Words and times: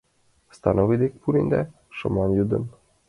Становой 0.57 0.97
дек 1.01 1.13
пурен 1.21 1.47
да 1.53 1.61
шыман 1.97 2.31
йодын: 2.37 2.63